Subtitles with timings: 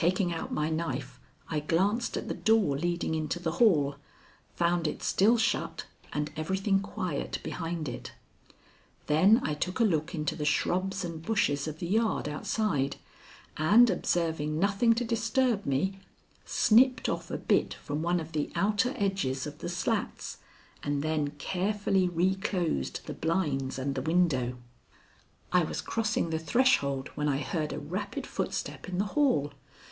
[0.00, 1.18] Taking out my knife,
[1.50, 3.96] I glanced at the door leading into the hall,
[4.54, 8.12] found it still shut and everything quiet behind it.
[9.08, 12.94] Then I took a look into the shrubs and bushes of the yard outside,
[13.56, 15.98] and, observing nothing to disturb me,
[16.44, 20.36] snipped off a bit from one of the outer edges of the slats
[20.80, 24.58] and then carefully reclosed the blinds and the window.
[25.50, 29.54] I was crossing the threshold when I heard a rapid footstep in the hall.